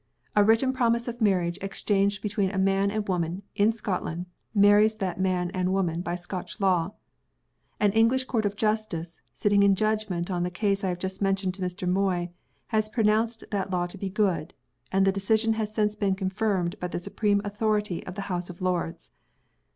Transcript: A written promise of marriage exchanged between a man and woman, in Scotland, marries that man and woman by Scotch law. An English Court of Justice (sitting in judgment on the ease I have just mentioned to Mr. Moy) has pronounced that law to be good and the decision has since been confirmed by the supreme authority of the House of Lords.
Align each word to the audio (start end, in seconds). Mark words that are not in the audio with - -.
A 0.35 0.43
written 0.43 0.73
promise 0.73 1.07
of 1.07 1.21
marriage 1.21 1.59
exchanged 1.61 2.23
between 2.23 2.49
a 2.49 2.57
man 2.57 2.89
and 2.89 3.07
woman, 3.07 3.43
in 3.55 3.71
Scotland, 3.71 4.25
marries 4.51 4.95
that 4.95 5.19
man 5.19 5.51
and 5.51 5.71
woman 5.71 6.01
by 6.01 6.15
Scotch 6.15 6.59
law. 6.59 6.93
An 7.79 7.91
English 7.91 8.23
Court 8.23 8.43
of 8.47 8.55
Justice 8.55 9.21
(sitting 9.31 9.61
in 9.61 9.75
judgment 9.75 10.31
on 10.31 10.41
the 10.41 10.51
ease 10.65 10.83
I 10.83 10.89
have 10.89 10.97
just 10.97 11.21
mentioned 11.21 11.53
to 11.53 11.61
Mr. 11.61 11.87
Moy) 11.87 12.31
has 12.69 12.89
pronounced 12.89 13.43
that 13.51 13.69
law 13.69 13.85
to 13.85 13.97
be 13.99 14.09
good 14.09 14.55
and 14.91 15.05
the 15.05 15.11
decision 15.11 15.53
has 15.53 15.71
since 15.71 15.95
been 15.95 16.15
confirmed 16.15 16.79
by 16.79 16.87
the 16.87 16.97
supreme 16.99 17.39
authority 17.45 18.03
of 18.07 18.15
the 18.15 18.21
House 18.21 18.49
of 18.49 18.59
Lords. 18.59 19.11